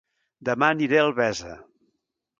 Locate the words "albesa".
1.11-1.55